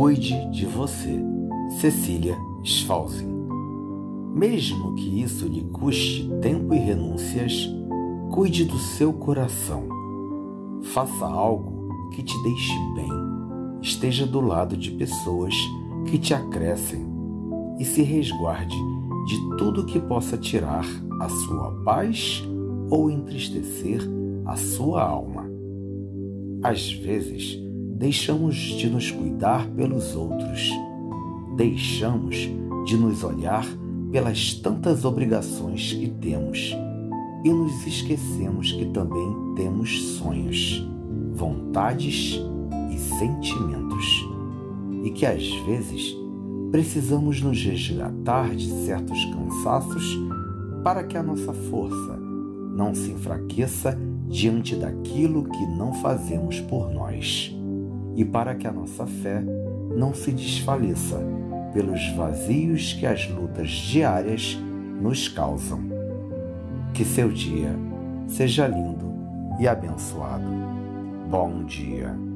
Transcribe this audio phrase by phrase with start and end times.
[0.00, 1.22] Cuide de você.
[1.78, 3.28] Cecília Schwalzin.
[4.34, 7.68] Mesmo que isso lhe custe tempo e renúncias,
[8.32, 9.86] cuide do seu coração.
[10.84, 13.10] Faça algo que te deixe bem.
[13.82, 15.54] Esteja do lado de pessoas
[16.06, 17.06] que te acrescem
[17.78, 18.78] e se resguarde
[19.26, 20.86] de tudo que possa tirar
[21.20, 22.42] a sua paz
[22.88, 24.00] ou entristecer
[24.46, 25.44] a sua alma.
[26.62, 27.69] Às vezes,
[28.00, 30.70] deixamos de nos cuidar pelos outros,
[31.54, 32.48] deixamos
[32.86, 33.66] de nos olhar
[34.10, 36.74] pelas tantas obrigações que temos.
[37.44, 40.82] E nos esquecemos que também temos sonhos,
[41.34, 42.40] vontades
[42.90, 44.26] e sentimentos,
[45.04, 46.16] e que às vezes
[46.70, 50.18] precisamos nos resgatar de certos cansaços
[50.82, 52.16] para que a nossa força
[52.74, 53.94] não se enfraqueça
[54.26, 57.59] diante daquilo que não fazemos por nós
[58.20, 59.42] e para que a nossa fé
[59.96, 61.18] não se desfaleça
[61.72, 64.58] pelos vazios que as lutas diárias
[65.00, 65.80] nos causam.
[66.92, 67.74] Que seu dia
[68.28, 69.10] seja lindo
[69.58, 70.44] e abençoado.
[71.30, 72.29] Bom dia.